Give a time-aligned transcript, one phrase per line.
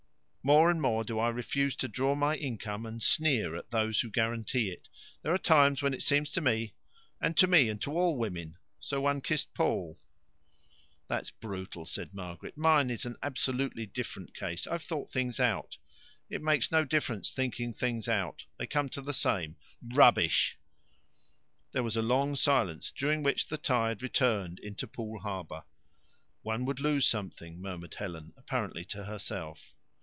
[0.43, 4.09] More and more do I refuse to draw my income and sneer at those who
[4.09, 4.89] guarantee it.
[5.21, 6.73] There are times when it seems to me"
[7.21, 8.57] "And to me, and to all women.
[8.79, 9.99] So one kissed Paul."
[11.07, 12.57] "That's brutal," said Margaret.
[12.57, 14.65] "Mine is an absolutely different case.
[14.65, 15.77] I've thought things out."
[16.27, 18.43] "It makes no difference thinking things out.
[18.57, 19.57] They come to the same.""
[19.93, 20.57] Rubbish!"
[21.71, 25.65] There was a long silence, during which the tide returned into Poole Harbour.
[26.41, 29.75] "One would lose something," murmured Helen, apparently to herself.